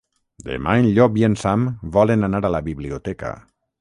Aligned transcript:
Demà 0.45 0.71
en 0.83 0.87
Llop 0.95 1.19
i 1.21 1.27
en 1.27 1.37
Sam 1.41 1.67
volen 1.99 2.29
anar 2.29 2.41
a 2.49 2.55
la 2.57 2.63
biblioteca. 2.71 3.35